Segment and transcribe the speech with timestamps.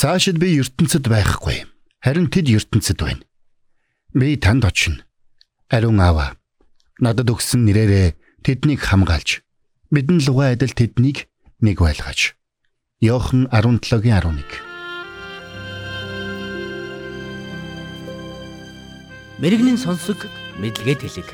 [0.00, 1.68] Цаашид би ертөнцид байхгүй.
[2.00, 3.20] Харин тэд ертөнцид байна.
[4.16, 5.04] Би танд очино.
[5.68, 6.40] Ариун аава.
[7.04, 9.44] Надад өгсөн нэрээрээ тэднийг хамгаалж
[9.92, 11.28] бидэн лугай адил тэднийг
[11.60, 12.32] нэг байлгаач.
[13.04, 14.40] Йохан 17-гийн 11.
[19.44, 20.16] Мэргэний сонсог
[20.64, 21.28] мэдлэгэд хэлэг.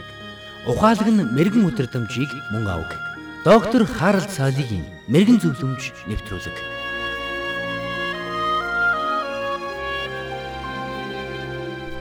[0.66, 2.90] Ухаалаг нь мэрэгэн өдрөмжийг мөн авг.
[3.46, 6.75] Доктор Харалт цаалогийн мэрэгэн зөвлөмж нэвтрүүлэг.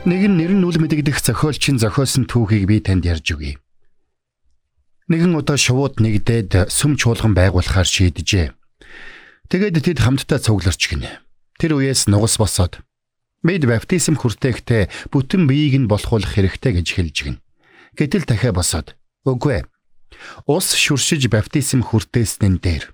[0.06, 3.58] Нэгэн нэр нь үл мэдэгдэх зохиолчийн зохиосон түүхийг би танд ярьж өгье.
[5.10, 8.54] Нэгэн удаа шувууд нэгдээд сүм чуулган байгуулахаар шийдэжээ.
[9.50, 11.26] Тэгээд тэд хамтдаа цугларч гинэ.
[11.58, 12.86] Тэр үеэс нугас босоод
[13.42, 17.38] бид баптизм хүртээхдээ бүтэн биеийг нь болохуулах хэрэгтэй гэж хэлж гин.
[17.98, 18.94] Гэтэл дахиад босоод
[19.26, 19.70] үгүй ээ.
[20.46, 22.94] Ус шүршиж баптизм хүртээснэн дээр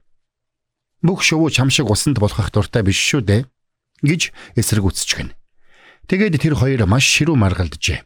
[1.04, 3.42] бүх шувуу чамшиг усанд болохох дуртай биш шүү дээ
[4.00, 5.36] гэж эсэргүүцэж гин.
[6.12, 8.04] Тэгээд тэр хоёр маш ширүү маргалджээ.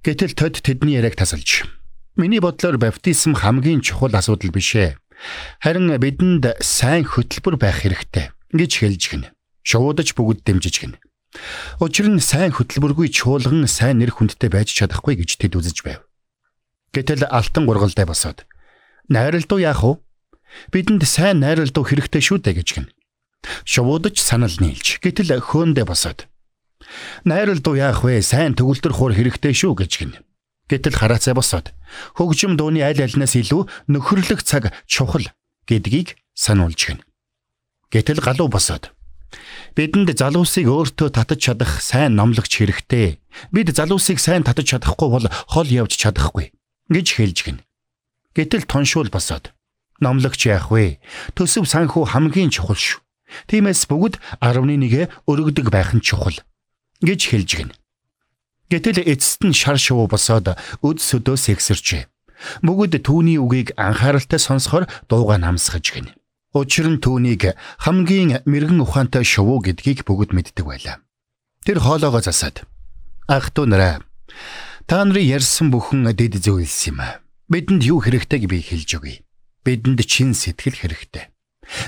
[0.00, 1.68] Гэтэл тод тэдний яриаг тасалж.
[2.16, 4.96] Миний бодлоор баптизм хамгийн чухал асуудал биш ээ.
[5.60, 9.24] Харин бидэнд сайн хөтөлбөр байх хэрэгтэй гэж хэлж гин.
[9.60, 10.96] Шуудаж бүгд дэмжиж гин.
[11.84, 16.00] Учир нь сайн хөтөлбөргүй чуулган сайн нэр хүндтэй байж чадахгүй гэж тэд үзэж байв.
[16.96, 18.48] Гэтэл алтан гургалтай босоод
[19.12, 20.00] найралдуу яах вэ?
[20.72, 22.88] Бидэнд сайн найралдуу хэрэгтэй шүү дээ гэж гин.
[23.68, 26.24] Шуудаж санал нийлж гэтэл хөөндөө босоод
[27.24, 28.22] Найрал дуу яах вэ?
[28.22, 30.12] Сайн төгөлдөр хуур хэрэгтэй шүү гэж гин.
[30.70, 31.74] Гэтэл хараацай босоод
[32.14, 35.26] хөгжим дууны аль альнаас илүү нөхөрлөх цаг чухал
[35.66, 37.00] гэдгийг сануулж гин.
[37.90, 38.94] Гэтэл галуу босоод
[39.74, 43.18] бидэнд залуусыг өөртөө татаж чадах сайн номлогч хэрэгтэй.
[43.50, 46.54] Бид залуусыг сайн татаж чадахгүй бол хол явж чадахгүй
[46.90, 47.58] гэж хэлж гин.
[48.34, 49.50] Гэтэл тоншуул босоод
[49.98, 51.02] номлогч яах вэ?
[51.34, 53.02] Төсөв санхүү хамгийн чухал шүү.
[53.46, 56.34] Тиймээс бүгд 11-гээ өргөдөг байх нь чухал
[57.00, 57.70] гэж хэлж гин.
[58.70, 62.06] Гэтэл эцэст нь шар шувуу босоод өд сөдөөс эксэрчээ.
[62.62, 66.08] Бүгд түүний үгийг анхааралтай сонсохоор дууга намсгаж гин.
[66.54, 71.02] Учир нь түүнийг хамгийн мэрэгэн ухаантай шувуу гэдгийг бүгд мэддэг байлаа.
[71.66, 72.64] Тэр хоолоогоо засаад
[73.28, 74.02] ах トゥ нараа
[74.90, 76.98] та нарын ярьсан бүхэн дэд зөвлөс юм.
[77.46, 79.22] Бидэнд юу хэрэгтэйг би хэлж өгье.
[79.62, 81.30] Бидэнд чин сэтгэл хэрэгтэй.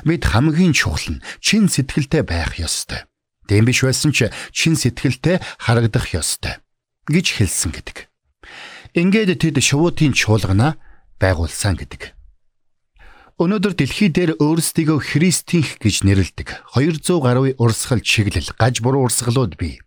[0.07, 3.03] Бид хамгийн чухал нь чин сэтгэлтэй байх ёстой.
[3.53, 6.65] Тийм биш байсан ч чин сэтгэлтэй харагдах ёстой
[7.05, 8.09] гэж хэлсэн гэдэг.
[8.97, 10.81] Ингээд тэд шувуутын чуулгана
[11.21, 12.17] байгуулсан гэдэг.
[13.37, 19.85] Өнөөдөр дэлхий дээр өөрсдийгөө христийнх гэж нэрлэдэг 200 гаруй урсгал чиглэл гаж буруу урсгалууд бий.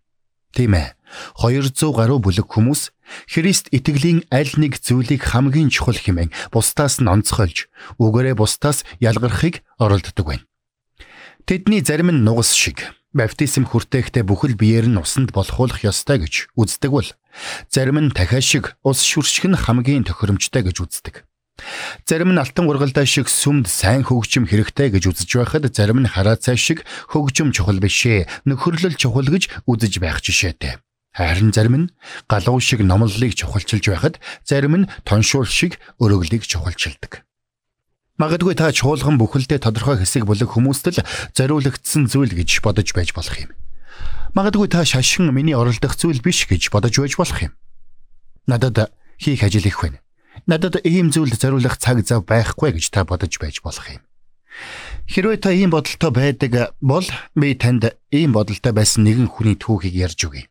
[0.54, 0.94] Тийм ээ.
[1.34, 2.94] 200 гаруй бүлэг хүмүүс
[3.26, 7.66] Христ итгэлийн аль нэг зүйлийг хамгийн чухал хэмээн бусдаас нь онцгойлж,
[7.98, 10.46] үгээрээ бусдаас ялгархыг оролддог байна.
[11.46, 12.82] Тэдний зарим нь нугас шиг
[13.16, 17.08] баптизм хүртээхдээ бүхэл биеэр нь усанд болохуулах ёстой гэж үздэг бол
[17.72, 21.24] зарим нь дахиад шиг ус шүрших нь хамгийн тохиромжтой гэж үздэг.
[22.04, 26.36] Зарим нь алтан ургалдаа шиг сүмд сайн хөгжим хэрэгтэй гэж үзэж байхад зарим нь хараа
[26.36, 30.76] цай шиг хөгжим чухал бишээ нөхөрлөл чухал гэж үзэж байх жишээтэй.
[31.16, 31.90] Харин зарим нь
[32.28, 37.24] галуу шиг номлолыг чухалчилж байхад зарим нь тоншуул шиг өрөглийг чухалчилдаг.
[38.16, 41.04] Магадгүй та чуулган бүхэлдээ тодорхой хэсэг бүлэг хүмүүст л
[41.36, 43.52] зориулагдсан зүйл гэж бодож байж болох юм.
[44.32, 47.52] Магадгүй та шашин миний оролдох зүйл биш гэж бодож байж болох юм.
[48.48, 48.88] Надад
[49.20, 50.00] хийх ажил их байна.
[50.48, 54.00] Надад ийм зүйлд зориулах цаг зав байхгүй гэж та бодож байж болох юм.
[55.12, 57.04] Хэрвээ та ийм бодолтой байдаг бол
[57.36, 60.48] би танд ийм бодолтой байсан нэгэн хүний түүхийг ярьж өгье.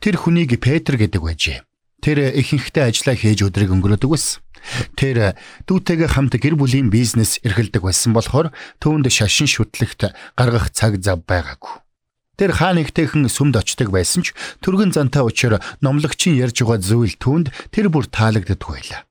[0.00, 1.60] Тэр хүнийг Петр гэдэг байжээ.
[2.00, 4.40] Тэр ихэнхдээ ажиллаа хийж өдрийг өнгөрөөдөг байсан.
[4.96, 11.24] Тэр дүүтэйгээ хамт гэр бүлийн бизнес эрхэлдэг байсан болохоор түүнд шашин шүтлэгт гаргах цаг зав
[11.24, 11.80] байгаагүй.
[12.40, 14.32] Тэр хаа нэгтэйхэн сүмд очдог байсан ч
[14.64, 19.04] түргэн зантай учраас номлогчийн ярьж байгаа зүйл түүнд тэр бүр таалагддаг байлаа.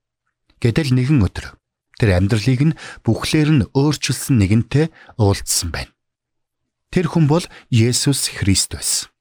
[0.58, 1.54] Гэтэл нэгэн өдөр
[2.02, 4.90] тэр амьдралыг нь бүхлээр нь өөрчилсөн нэгэнтэй
[5.22, 5.94] уулзсан байна.
[6.90, 9.14] Тэр хүн бол Есүс Христ байсан.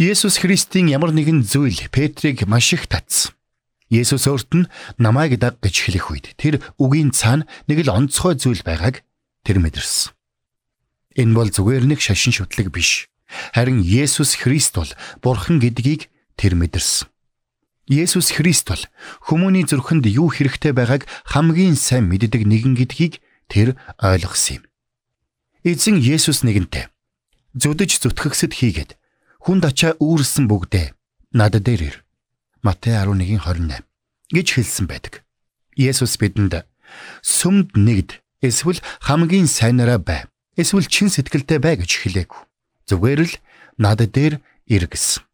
[0.00, 3.36] Есүс Христийн ямар нэгэн зүйл Петрийг маш их татсан.
[3.90, 4.70] Есүс өөрт нь
[5.02, 9.02] намайг даг гэж хэлэх үед тэр үгийн цаана нэг л онцгой зүйл байгааг
[9.42, 10.14] тэр мэдэрсэн.
[11.18, 13.10] Энэ бол зүгээр нэг шашин шүтлэг биш.
[13.50, 16.06] Харин Есүс Христ бол Бурхан гэдгийг
[16.38, 17.10] тэр мэдэрсэн.
[17.90, 18.82] Есүс Христ бол
[19.26, 23.18] хүмүүний зүрхэнд юу хэрэгтэй байгааг хамгийн сайн мэддэг нэгэн гэдгийг
[23.50, 24.64] тэр ойлгосон юм.
[25.66, 26.86] Эзэн Есүс нэгэнтэй
[27.58, 28.90] зүдэж зүтгэгсэд хийгээд
[29.42, 30.94] хүнд ачаа үүрсэн бүгдээ
[31.34, 31.96] над дээр ир.
[32.62, 33.84] Матай 11:28
[34.30, 35.24] гэж хэлсэн байдаг.
[35.76, 36.66] Есүс бидэнд
[37.24, 40.28] сүмд нэгд эсвэл хамгийн сайнараа бай.
[40.56, 42.40] Эсвэл чин сэтгэлтэй бай гэж хэлээгүй.
[42.88, 43.34] Зүгээр л
[43.80, 45.24] над дээр ир гэсэн.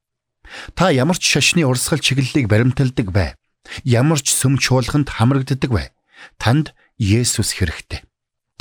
[0.79, 3.35] Та ямар ч шашны урсгал чиглэлийг баримталдаг бай.
[3.83, 5.91] Ямар ч сүм чуулганд хамрагддаг бай.
[6.39, 8.07] Танд Есүс хэрэгтэй.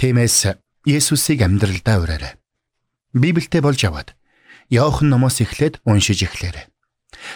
[0.01, 2.33] Тиймээс Есүсийг амьдралдаа ураарай.
[3.13, 4.17] Библиэд болж аваад
[4.69, 6.65] Иохан номоос эхлээд уншиж эхлээрэй.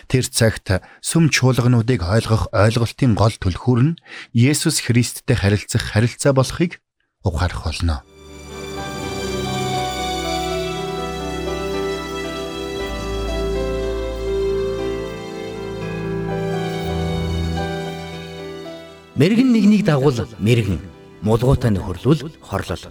[0.09, 3.99] Тэр цагт сүм чуулгануудыг ойлгох ойлголтын гол түлхүүр нь
[4.33, 6.81] Есүс Христтэй харилцах харилцаа болохыг
[7.21, 8.01] ухаарах болно.
[19.13, 20.81] Мэргэн нэгнийг дагуул мэргэн,
[21.21, 22.85] мулгуутай нөхөрлөл хорлол.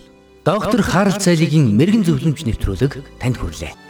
[0.46, 3.87] Доктор Харалт цайлигийн мэрэгэн зөвлөмж нэвтрүүлэг танд хүрэлээ.